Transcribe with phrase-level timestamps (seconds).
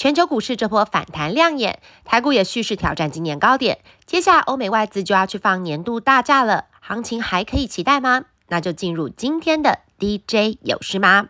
[0.00, 3.78] 全球股市这波反弹亮眼，台股也蓄势挑战今年高点。
[4.06, 8.26] 接下欧美外资就要去放年度大假了，行情还可以期待吗？
[8.46, 11.26] 那就进入今天的 DJ 有事吗？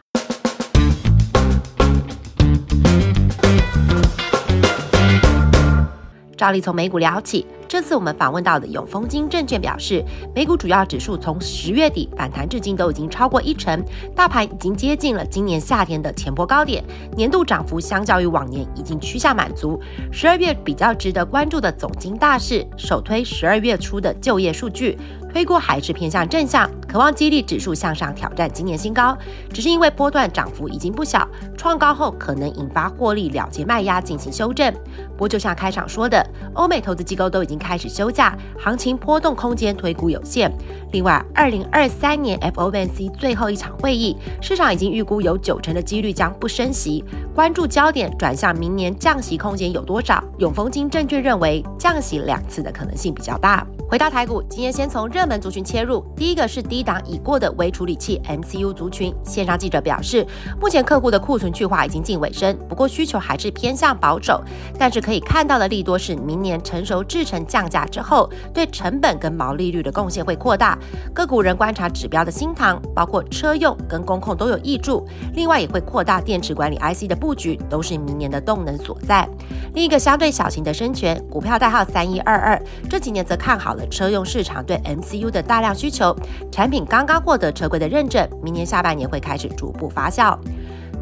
[6.36, 7.46] 照例从美股聊起。
[7.68, 10.02] 这次我们访问到的永丰金证券表示，
[10.34, 13.84] 美股主要指数从十月底反弹至今都已经超过一成，
[14.16, 16.82] 大盘已经接近了今年夏天的前波高点，
[17.14, 19.78] 年度涨幅相较于往年已经趋向满足。
[20.10, 24.98] 十二月比较值得关注的总经大事，首推十二月初的就业数据。
[25.30, 29.16] 推估还是偏向正向，渴望激励指数向上挑战今年新高。
[29.52, 34.72] 只是因为波段涨幅已经不小，创高后可能引发获利了结卖压进行修正。
[35.10, 40.50] 不过就像开场说的，欧美投资机构都已经开始休假，行情波动空间推估有限。
[40.92, 47.04] 另外，二零二三年 FOMC 最后一场会议，市场已经预估有九成的几率将不升息，
[47.34, 50.22] 关注焦点转向明年降息空间有多少。
[50.38, 53.66] 永丰金证券认为降息两次的可能性比较大。
[53.90, 56.04] 回到台股，今天先从热门族群切入。
[56.14, 59.14] 第一个是低档已过的微处理器 MCU 族群。
[59.24, 60.26] 线上记者表示，
[60.60, 64.44] 目前客户的库存去化已经近尾声，不过需求还是偏向保守。
[64.78, 70.78] 但是可以看到的利多是，明年成熟制程降价之后，对成本跟毛利率的贡献会扩大。
[71.14, 75.08] 个股人观察指标的新塘，包括车用跟工控都有益助。
[75.32, 79.26] 另外也会扩大电池管理 IC 的布局，都是明年的动能所在。
[79.72, 83.77] 另一个相对小型的深全股票代号三一二二，这几年则看好。
[83.86, 86.14] 车用市场对 MCU 的大量需求，
[86.50, 90.36] 产品刚刚获得车规的认证，明年下半年会开始逐步发酵。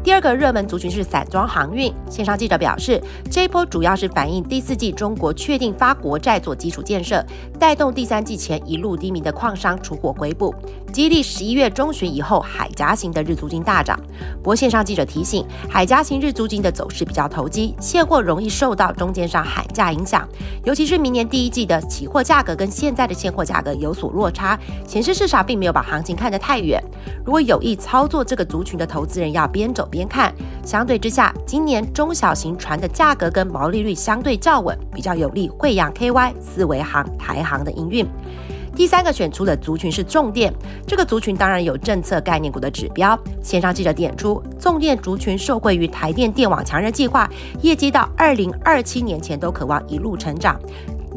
[0.07, 1.93] 第二个热门族群是散装航运。
[2.09, 2.97] 线上记者表示，
[3.29, 7.21] 这一波主要是反映第四季中国确定发国债做基础建设，
[7.59, 10.55] 带动第三季前一路低迷的矿商出货回补，
[10.93, 13.99] 激励十一月中旬以后海嘉型的日租金大涨。
[14.37, 20.25] 不过线上记者提醒，海嘉型日租金的走势比较投机，现货容易受到中间商喊价影响，
[20.63, 26.81] 尤其是明年第一季的期货价格跟现在的现货价格有所落差，显示市场并没有把行情看得太远。
[27.25, 29.96] 如果有意操作这个族群的投资人，要边走边。
[29.97, 30.31] 边看，
[30.63, 38.07] 相对之下，今年中小型船的价格跟毛利率相对较稳，比较有利惠阳 KY、四维航、台航的营运。
[38.75, 40.53] 第三个选出的族群是重电，
[40.85, 43.19] 这个族群当然有政策概念股的指标。
[43.41, 47.27] 线上记者点出，重电族群受惠于台电电网强人计划，
[47.63, 50.59] 业绩到二零二七年前都渴望一路成长。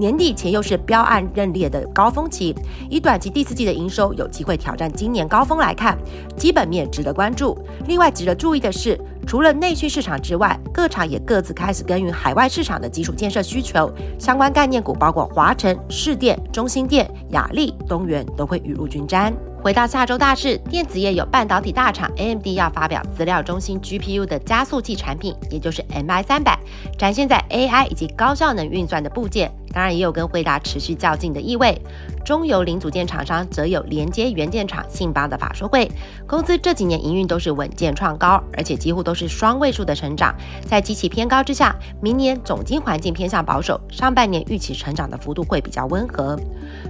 [0.00, 2.56] 年底前又是标案认列的高峰期，
[2.88, 5.94] 以短期第四季的营收有机会挑战今年高峰来看，
[6.38, 7.54] 基本面值得关注。
[7.86, 19.30] 另外值得注意的是，除了内需市场之外，各厂也各自开始耕耘海外市场的基础建设需求，相关概念股包括华晨、市电、中兴电、雅力、东元都会雨露均沾。
[19.62, 26.58] 回到下周大事，电子业有半导体大厂 AMD 要发表资料中心 GPU 的加速器产品，也就是 MI 三百，
[26.96, 29.52] 展现在 AI 以及高效能运算的部件。
[29.72, 31.80] 当然也有跟惠达持续较劲的意味。
[32.24, 35.90] 中游零组件厂商则有连接元件厂信邦的法说会，
[36.26, 40.34] 公司这几年营运都是稳健创高，而且几乎都是双位数的成长。
[40.66, 46.38] 在机器偏高之下，明年总金环境偏向保守，上半年预期成长的幅度会比较温和。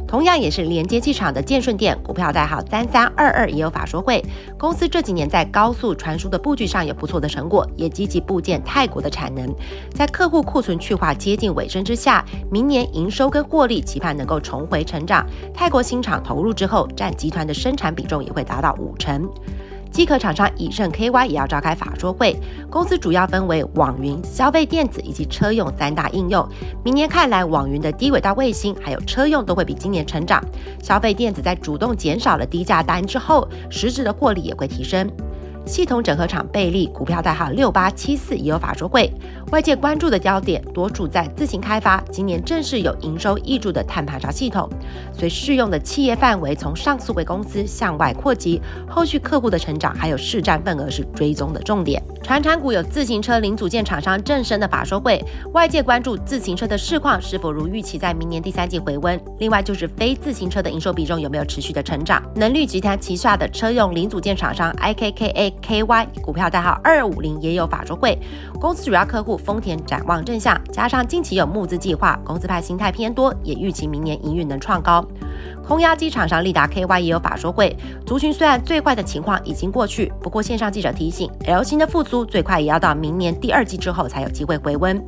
[0.07, 4.23] 同样也是连接器厂的建顺电股票代号三三二二也有法说会，
[4.59, 9.49] 公司这几年在高速传输的布局上有不错的成果，也积极部件泰国的产能。
[9.95, 15.27] 在客户库存去化接近尾声之下，明年营收跟获利期盼能够重回成长。
[15.53, 19.29] 泰国新厂投入之后，占集团的生产比重也会达到五成。
[19.91, 22.37] 机壳厂商以盛 KY 也要召开法说会，
[22.71, 26.49] 公司主要分为网云、消费电子以及车用三大应用。
[26.85, 30.41] 明年看来，网云的低轨道卫星还有车用都会比今年成长。
[30.81, 35.11] 消费电子在主动减少了低价单之后，实质的获利也会提升。
[35.71, 39.09] 系统整合厂贝利股票代号六八七四也有法说会，
[39.53, 44.69] 外界关注的焦点多处在自行开发，今年正式有营收益注的碳排查系统，
[45.13, 52.03] 随适用的企业范围从上市为公司向外扩及，后续客户的成长还有市占份额是追踪的重点。
[52.21, 62.21] 传产股有自行车零组件厂商正升的法说会，外界关注自行车的市况是否如预期在明年第三季回温，另外就是非自行车的营收比重有没有持续的成长。
[62.35, 65.60] 能力集团旗下的车用零组件厂商 IKKA。
[65.61, 68.19] KY 股票代号二五零也有法说会，
[68.61, 75.05] 公司主要客户丰田展望正向，加上近期有募资计划，公司派心态偏多，也预期明年营运能创高。
[75.67, 85.01] 空压机厂商利达 KY 也有法说会，族群虽然最坏的情况已经过去，不过线上记者提醒，L 型的复苏最快也要到明年第二季之后才有机会回温。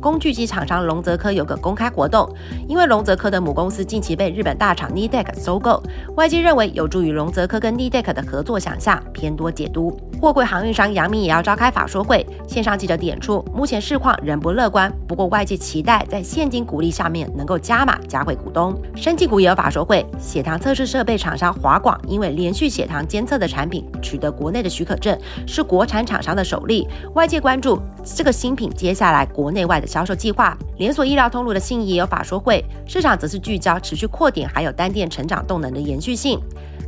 [0.00, 2.28] 工具机厂商龙泽科有个公开活动，
[2.68, 5.82] 因为龙泽科的母公司近期被日本大厂 Nidec 收购，
[6.16, 9.98] 外界认为有助于龙泽科跟 Nidec 的合作想象，偏多解读。
[10.20, 18.74] 货柜航运商杨明也要召开法说会，线上记者点出，目前市况仍不乐观，不过外界期待在现金股利下面能够加码加回股东。
[18.94, 25.18] 生技股也有法说会，血糖测试设备厂商华广因为连续血糖监测的产品取得国内的许可证，
[25.48, 30.56] 是国产厂商的首例，外界关注这个新品接下来国内外的销售计划。
[30.76, 36.38] 连锁医疗通路的信义也有法说会，市场则是聚焦持续扩点还有单店成长动能的延续性。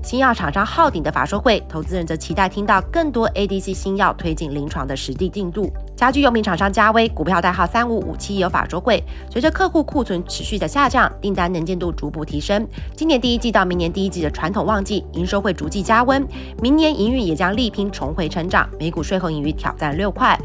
[0.06, 5.68] 新药厂商浩鼎的法说会，投资人则期待听到更多 ADC 新药推进临床的实地进度。
[5.96, 12.64] 家居用品厂商嘉威股票代号三五五七有法说会，随着客户库存持续的下降，订单能见度逐步提升。
[12.94, 16.24] 今年第一季到明年第一季的传统旺季，营收会逐季加温，
[16.62, 20.38] 明年营运也将力拼重回成长，每股税后盈余挑战六块。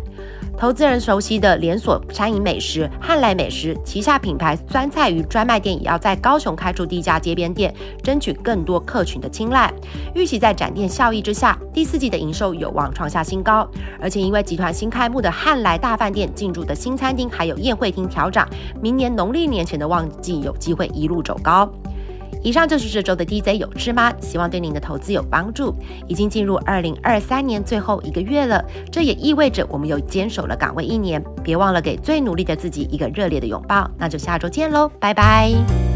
[0.62, 7.74] 投资人熟悉的连锁餐饮美食汉来美食旗下品牌酸菜鱼专卖店也要在高雄开出第一家街边店，
[8.04, 9.74] 争取更多客群的青睐。
[10.14, 13.68] 预期在展店效益之下，第四季的营收有望创下新高。
[14.00, 18.46] 而且因为集团新开幕的汉来大饭店进驻的新餐厅还有宴会厅调整，
[18.80, 21.68] 明年农历年前的旺季有机会一路走高。
[22.44, 24.12] 以上就是这周的 DJ 有吃吗？
[24.20, 25.76] 希望对您的投资有帮助。
[26.08, 31.24] 已经进入二零二三年最后一个月了，这也意味着我们又坚守了岗位一年。
[31.44, 33.90] 别忘了给最努力的自己一个热烈的拥抱。
[33.98, 35.91] 那就下周见喽，拜拜。